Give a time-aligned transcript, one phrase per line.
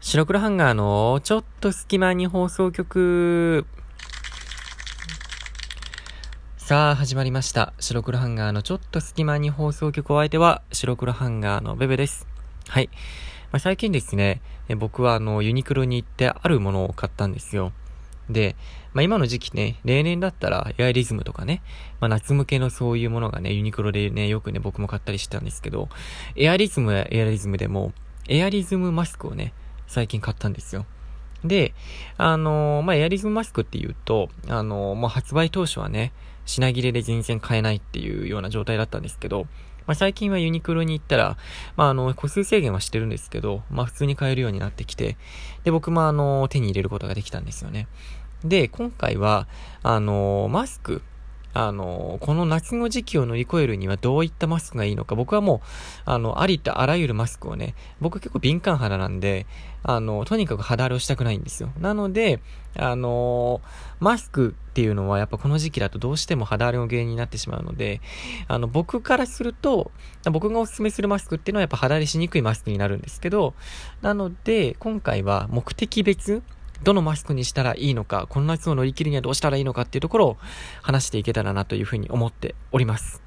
[0.00, 3.66] 白黒ハンガーのちょっと隙間に放送局。
[6.58, 7.72] さあ、始まりました。
[7.80, 12.26] 白黒ハンガーのちょっと隙間に放送局お相手は白黒ハンガーのベベです。
[12.68, 12.90] はい。
[13.50, 14.42] まあ、最近ですね、
[14.76, 17.72] 僕はあの、ユニクロに行ってあるものを買ったんですよ。
[18.28, 18.54] で、
[18.92, 21.62] まあ、今の時期ね、例年だったらエアリズムとかね、
[22.00, 25.88] まあ、夏向けのそういうものがね、ユニクロでね、よくね、僕も買ったりしてたんですけど、
[26.36, 27.92] エアリズムはエアリズムでも、
[28.28, 29.52] エアリズムマスクをね、
[29.86, 30.86] 最近買ったんですよ。
[31.44, 31.74] で、
[32.16, 36.12] あのー、まあ、エアリズムマスクって言うと、あのー、もう発売当初はね、
[36.44, 39.46] 品切れで全然買えないっていうような状態だったんですけど、
[39.86, 41.36] まあ、最近はユニクロに行ったら、
[41.76, 45.16] まあ、あの、個数制限はしてるんですけど、まあ、普通に買えるようになってきて、
[45.64, 47.86] で、僕もあの、手に入れることができたんですよね。
[48.44, 49.46] で、今回は、
[49.82, 51.02] あの、マスク、
[51.58, 55.60] あの、この夏の時期を乗り越えるにはどういったマスクがいいのか、僕はもう、
[56.04, 59.46] あの、ありとあらゆるマスクをね、僕結構敏感肌なんで、
[59.82, 61.70] あの、とにかく肌荒れをしたくないんですよ。
[61.80, 62.40] なので、
[62.76, 63.62] あの、
[64.00, 68.02] マスクっていうのはやっぱこの時期だとどうしても肌荒れの原因になってしまうので、
[68.48, 69.90] あの、僕からすると、
[70.30, 73.54] 僕がおすすめするマスクっていうのはやっぱ肌荒れしにくいマスクになるんですけど、
[74.02, 76.42] なので、今回は目的別、
[76.82, 80.36] どのマスクにしたらいいのか、この夏を乗り切るにはどうしたらいいのかっていうところを
[80.82, 83.22] 話していけたらなというふうに思っております。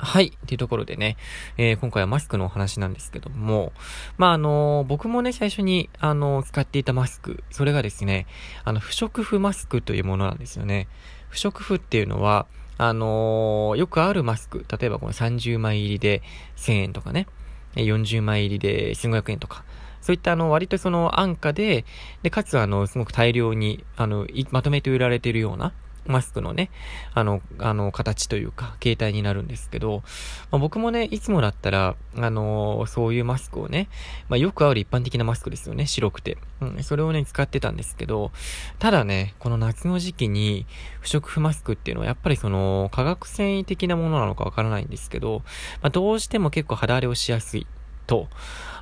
[0.00, 0.28] はい。
[0.28, 1.16] っていうところでね、
[1.56, 3.72] えー、今回はマスクのお話なんですけども、
[4.16, 8.26] まあ、あのー、僕もね、最初に、あのー、使っていたマスク、それがですね、
[8.64, 10.86] あの、不織布マスクというものなんですよね。
[11.28, 12.46] 不織布っていうのは、
[12.80, 16.22] あのよくあるマスク、例えばこの30枚入りで
[16.56, 17.26] 1000円とかね、
[17.74, 19.64] 40枚入りで1500円とか、
[20.00, 21.84] そういったあの、割とその安価で、
[22.22, 25.72] で、かつあの、すごく大量に、あの、まとめて売られているような、
[26.08, 26.70] マスクのね、
[27.12, 30.02] あの、あの、形というか、形態になるんですけど、
[30.50, 33.88] まあ、僕もね、いつもだったら、あのそういうマスクをね、
[34.28, 36.38] まあ、よくある一般的なマスクですよね、白くて。
[36.60, 38.32] うん、それをね、使ってたんですけど、
[38.78, 40.66] ただね、この夏の時期に、
[41.00, 45.42] 不織布マスクっていうのは、やっぱりその、化学繊維的なものなのかわからないんですけど、
[45.82, 47.66] まあ、どうしても結構肌荒れをしやすい
[48.06, 48.28] と、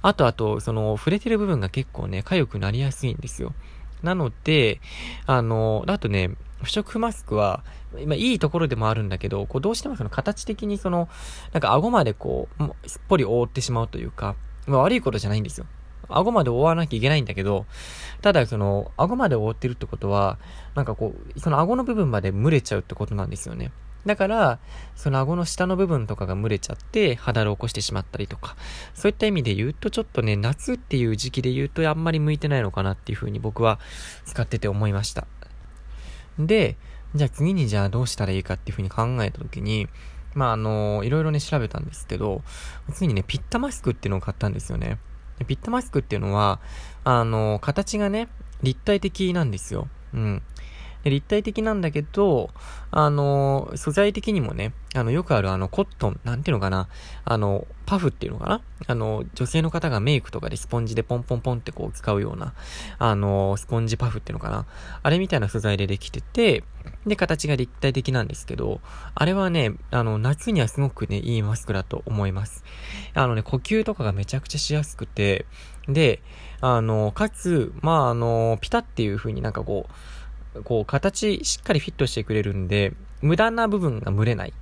[0.03, 3.53] あとあと、その、触れてる部分が結構ね、痒くなりやすいんですよ。
[4.03, 4.81] なので、
[5.27, 6.31] あの、あとね、
[6.63, 7.65] 不織布マスクは、
[7.99, 11.09] 今いいところでもあるんだけど、こうどうしてもその形的にその、
[11.53, 14.37] なんか顎までこう、すっぽり覆ってしまうというか、
[14.67, 15.67] まあ悪いことじゃないんですよ。
[16.09, 17.67] 顎まで覆わなきゃいけないんだけど、
[18.23, 20.39] ただその、顎まで覆ってるってことは、
[20.75, 23.73] なんかこう、その顎の部分まで蒸れちゃうってことなんですよね。
[24.07, 24.61] だから、
[24.95, 28.57] その顎の下の部分とかが蒸れちゃって、肌を起こしてしまったりとか、
[28.95, 33.81] そういった意味で言うと、ちょっとね、夏っていう時期で言うと、あんまり向いてないのかなっていうふうに僕は
[34.25, 35.27] 使ってて思いました。
[36.39, 36.77] で、
[37.15, 39.89] じゃあ次にじゃあどうしたらいいかっていうふうに考えたときに、
[40.35, 42.43] まああのいろいろね調べたんですけど、
[42.93, 44.99] 次にね、ピッタマスクっていうのを買ったんですよね。
[45.47, 46.61] ピッタマスクっていうのは、
[47.05, 48.29] あの形がね、
[48.63, 49.89] 立体的なんですよ。
[50.15, 50.43] うん。
[51.11, 52.51] 立体的なんだけど、
[52.91, 56.89] あの、素材的にもね、あの、よくあるあの、コットン、なんていうのかな、
[57.25, 62.55] あの、パフっていうのかなあの、女性の方がメイクとかでスポンジでポンポンポンってこう使うような、
[62.99, 64.67] あの、スポンジパフっていうのかな
[65.03, 66.65] あれみたいな素材でできてて、
[67.07, 68.81] で、形が立体的なんですけど、
[69.15, 72.65] あれはね、あの、夏にはすごくね、いいマスクだと思います。
[73.15, 75.47] あのね、呼吸とかがめちゃくちゃしやすくて、
[75.89, 76.21] で、
[76.61, 79.93] あの、かつ、まあ、あの、ピタっていう風になんかこう、
[80.65, 84.53] こう、形しっかりフィットしてくれるんで、無駄な部分が蒸れない。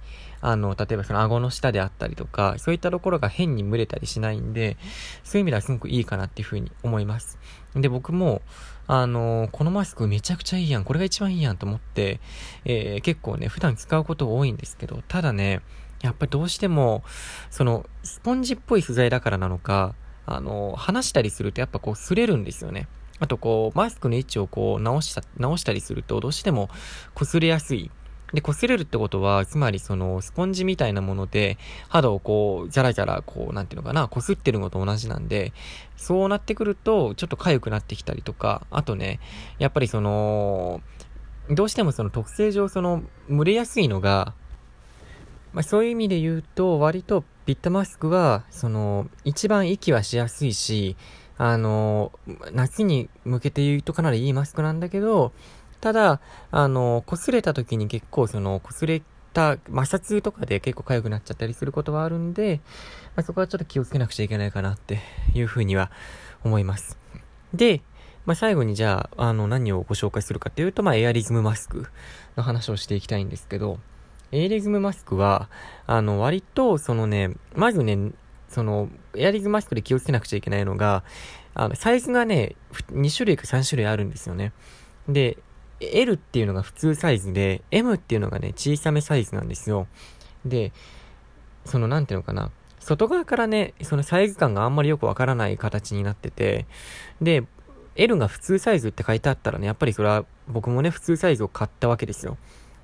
[0.41, 4.77] あの、例えばその顎の下であったりとか、そういったところが変に蒸れたりしないんで、
[5.22, 7.38] そういう意味ではすごくいいかなっていうふうに思います。
[7.75, 8.43] で、僕も、
[8.87, 10.84] あのこのマスクめちゃくちゃいいやん。
[10.84, 12.21] これが一番いいやんと思って、
[12.66, 15.62] えー、結構ね、普段使うこと多いんですけど、ただね、
[16.03, 17.03] やっぱりどうしても、
[17.50, 19.94] その、スポンジっぽい素材だからなのか、
[20.26, 22.88] あの話したりするとやっぱこう擦れるんですよね。
[23.20, 26.69] あとこう、マスクの位置をこう直した、直したりするとどうしても
[27.14, 27.91] 擦れやすい。
[28.32, 31.56] で、擦れるってことは、つまりその、スポンジみたいなもので、
[31.88, 35.52] 肌をこう、じゃらじゃら、こう、なんていうのかな、擦ってるのと同じなんで、
[35.96, 39.20] そうなってくると、ちょっと痒くなってきたりとか、あとね、
[39.58, 40.81] やっぱりその、
[41.49, 44.34] どうしてもその特性上、その、蒸れやすいのが、
[45.52, 50.96] まあそういう意味で言うと、割とピッタマスクは、その、一番息はしやすいし、
[51.36, 52.12] あの、
[52.52, 55.32] 夏に向けて言うとかなりいいマスクなんだけど、
[55.81, 56.20] ただ、
[56.50, 59.02] あの、擦れた時に結構その、擦れ
[59.32, 62.60] た摩擦とかで結構痒くなっちゃったりすることはあるんで、
[63.16, 65.00] まあ、そこはちょっと気をつけなくちゃいけないかなって
[65.34, 65.90] いうふうには
[66.44, 66.96] 思います。
[67.52, 67.82] で、
[68.26, 71.86] まあ、最後にじゃあ、あの、何をご紹介するかっていうと、まあ、エアリズムマスク
[72.36, 73.78] の話をしていきたいんですけど、
[74.32, 75.50] エアリズムマスクは、
[75.86, 78.12] あの、割と、そのね、まずね、
[78.55, 81.03] その、エアリズムマスクで気をつけなくちゃいけないのが、
[81.55, 82.55] あの、サイズがね、
[82.93, 84.53] 2種類か3種類あるんですよね。
[85.09, 85.39] で、
[85.81, 89.89] L っていうのが普通サイズで、M っていうのがね、小さめサイズなんですよ。
[90.45, 90.73] で、
[91.65, 92.53] その、なんていうのかな。
[92.79, 96.67] 外側からね、そのサイズ感があんまりよくわからない形になってて、
[97.21, 97.43] で、
[97.97, 102.37] L が普通サイズって書いてあったらね、やっぱりそれは僕もね、普通サイズを買ったわけですよ。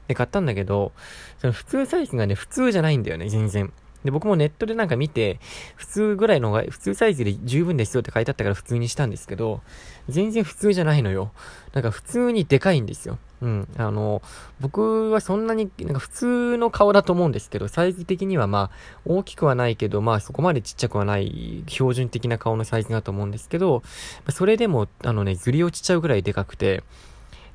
[0.09, 0.93] で、買ったんだけど、
[1.39, 3.73] その普通サイズがね、普通じゃないんだよね、全然。
[4.05, 5.39] で、僕もネットでなんか見て、
[5.77, 9.61] 普通ぐらいのが、普通サイズで十分ですよって書いてあったから普通にしたんですけど、
[10.09, 11.33] 全然普通じゃないのよ。
[11.73, 13.19] なんか普通にでかいんですよ。
[13.43, 13.69] うん。
[13.77, 14.23] あの、
[14.61, 23.83] 僕はそんなに、なんか普通の顔だと思うんですけど、サイズ的にはまあ、大きくはないけど、まあそこまでちっちゃくはない標準的な顔のサイズだと思うんですけど、
[24.31, 26.83] それでも、あのね、ずり落ちちゃうぐらいでかくて、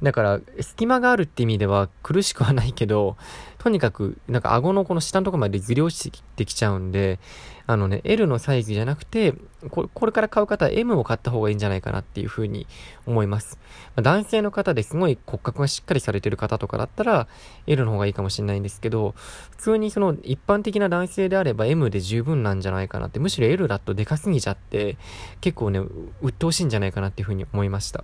[0.03, 3.17] だから、隙間があるって意味では苦しくはないけど、
[3.57, 7.19] とにかく、なんか顎のこの下のところまでずり落ちてきちゃうんで、
[7.67, 9.33] あのね、L のサイズじゃなくて、
[9.71, 12.67] これから買う方は M を買った方がいいんじゃないかなっていうふうに
[13.07, 13.57] 思います。
[13.95, 17.27] 男性の方ですごい骨格がしっかりされてる方とかだったら、
[17.65, 19.15] L の方がいいかもしれないんですけど、
[19.49, 24.97] 普通にその一般的な男性であれば M で十分なんじゃないかなって、むしろ L だとでかすぎちゃって、
[25.41, 25.79] 結構ね、
[26.21, 28.03] 鬱陶しいんじゃないかなっていうふうに思いました。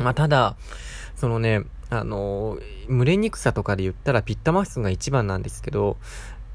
[0.00, 0.56] まあ、ただ、
[1.14, 2.58] そのね、あの、
[2.88, 5.96] 蒸れにくさとかで言ったらピッタマスクが一番なんですけど、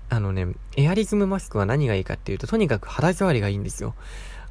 [0.09, 3.95] あのね、エアリズムマスクは何がいいかっていうと、とにかく肌触りがいいんですよ。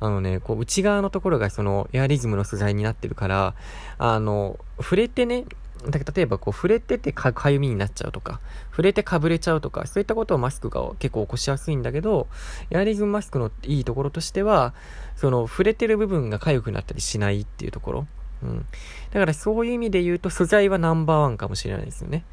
[0.00, 3.54] あのね、こう内側のところがそのエアリズムの素材になってるから、
[3.98, 5.44] あの、触れてね、
[5.88, 8.40] だ例えばこう触れててかかゆみになっちゃうとか、
[8.70, 12.28] 触れてかぶれちゃうとか、そういったことをマスクが結構起こしやすいんだけど、
[12.70, 14.72] エアリズムマスクのいいところとしては、
[15.16, 18.06] その触れてる部分が痒くなったりしないっていうところ。
[18.42, 18.66] うん。
[19.12, 22.24] だからそういう意味で言うと素材はナンバーワンかもしれないですよね。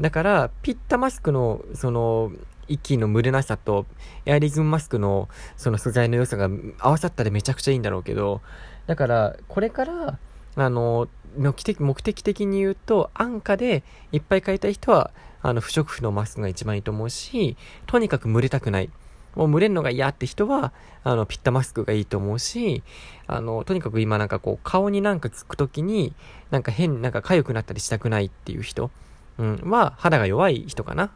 [0.00, 2.32] だから、ピッタマスクの、その、
[2.66, 3.86] 息の蒸れなさと、
[4.26, 8.40] エアリズムマスクの、その素材の良さが合わさったらめちゃくちゃいいんだろうけど、
[8.86, 10.18] だから、これから、
[10.56, 13.82] あの、目的目的的に言うと、安価で
[14.12, 15.10] いっぱい買いたい人は、
[15.42, 17.56] あの、不織布のマスクが一番いいと思うし、
[17.86, 18.90] とにかく蒸れたくない。
[19.36, 20.72] もう蒸れるのが嫌って人は、
[21.02, 22.82] あの、ピッタマスクがいいと思うし、
[23.26, 26.14] あの、とにかく今なんかこう、顔になんかつくときに、
[26.50, 28.90] なんか変、なんか痒くなったりしたくないっていう人、
[29.38, 31.10] うん、は、肌が弱い人かな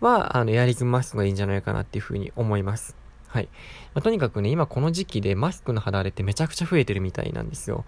[0.00, 2.96] は、あの、エアリズムマスクがいいんじゃないかなっていうふうに思います。
[3.28, 3.48] はい。
[3.94, 7.84] まあ、とにかくね、今この時期でマスクの肌荒れってめちゃくちゃ増えてるみたいなんですよ。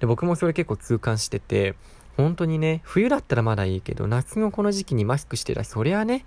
[0.00, 1.76] で、僕もそれ結構痛感してて、
[2.16, 6.24] 本当にね、冬だったらまだいいけど、夏のこの時期にマスクしてたら、そりゃね、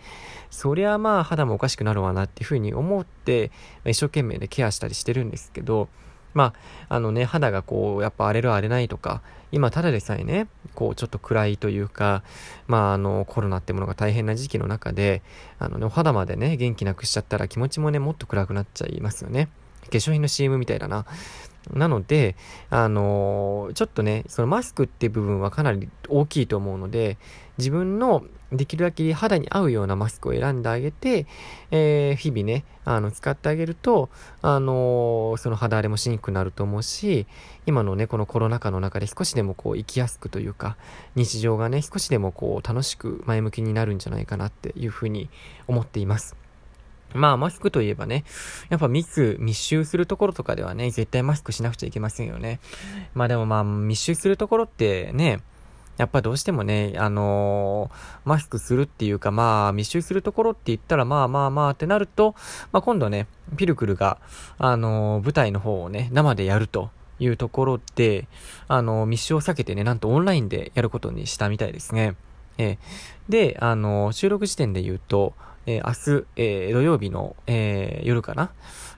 [0.49, 3.51] そりゃまあ肌もおかしくなるわなっていうふうに思って、
[3.85, 5.89] 一生懸命でケアしたりしてるんですけど、
[6.33, 6.53] ま
[6.89, 9.21] あ、あのね、肌がこう、やっぱ荒れる荒れないとか、
[9.51, 12.23] 今ただでさえね、こう、ちょっと暗いというか、
[12.67, 15.21] まあ、あの、コロナってものが大変な時期の中で、
[15.59, 19.49] あのね、お肌までね、元気なくしちゃったら気持ちもね、もっと暗くなっちゃいますよね。
[19.83, 21.05] 化粧品の CM みたいだな。
[21.71, 22.35] なので、
[22.69, 27.17] あのー、ちょっとね、そのマスクっていう部分はかなり大きいと思うので、
[27.57, 31.25] 自分のできるだけ肌に合うようなマスクを選んであげて、
[31.71, 34.09] えー、日々ね、あの、使ってあげると、
[34.41, 37.27] あのー、その肌荒れもしにくくなると思うし、
[37.65, 40.77] 今のね、このコロナ禍の中で少しでもこう生きやすくというか、
[41.15, 45.29] 日常がね、少しでもこう楽しく前向きになるんじゃないかなっていうふうに
[45.67, 46.42] 思っています。
[47.13, 48.23] まあ、マスクといえばね、
[48.69, 52.59] やっぱ密、密集するところとかではね、絶対マスクしなくちゃいけませんよね。
[53.13, 55.41] まあでもまあ、密集するところってね、
[55.97, 62.35] やっぱどうしてもね、あのー、マスクするっていうか、まあ、密集するところって言ったら、まあまあまあってなると、
[62.71, 63.27] まあ今度ね、
[63.57, 64.17] ピルクルが、
[64.57, 66.89] あのー、舞台の方をね、生でやると
[67.19, 68.27] いうところで、
[68.67, 72.15] あのー、密集を避けてね、なんとオンラインでやることにしたみたいですね。
[72.57, 72.77] えー、
[73.29, 75.33] で、あの収録時点で言うと、
[75.65, 78.51] えー、明日、えー、土曜日の、えー、夜かな？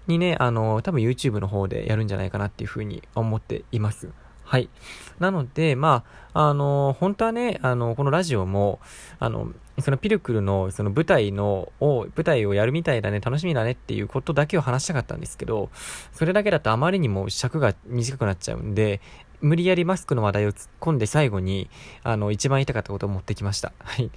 [0.08, 4.10] にね、あの多分 YouTube の方でやるんじゃないかなっていうふうに思っています。
[4.44, 4.70] はい。
[5.18, 6.04] なので、ま
[6.34, 8.80] あ、あの、本当はね、あの、このラジオも、
[9.18, 15.72] あの、そのピルクルの、その舞台の、を、舞台をやるみたいだね、楽しみだねっていうことだけを話したかったんですけど、
[16.14, 19.02] それだけだとあまりにも尺が短くなっちゃうんで、
[19.42, 21.70] 無理やりマスクの話題を突っ込んで最後に、
[22.04, 23.74] あの、一番言いたかったことを持ってきました。
[23.80, 24.12] はい。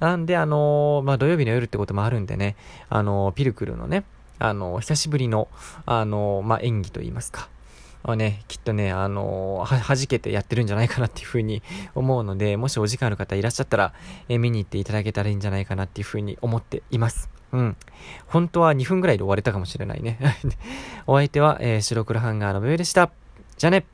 [0.00, 2.56] なんで、あのまあ、土曜日の夜ってこともあるんでね、
[2.88, 4.04] あのピルクルのね、
[4.38, 5.48] あの久しぶりの、
[5.86, 7.48] あのまあ、演技といいますか、
[8.02, 11.62] はね、きっとね、あのー、は、じけてやってるんじゃないかなっていうふうに
[11.94, 13.94] 思うので、もしお時間ある方いらっしゃったら、
[14.28, 17.30] えー、見に行っていただけたらいいんじゃないかなっていうふうに思っています。
[17.52, 17.76] うん。
[18.26, 20.18] 本当は2分ぐらいで終われたかもしれないね。
[21.06, 23.10] お相手は、えー、白黒ハンガーのブーでした。
[23.56, 23.86] じゃあね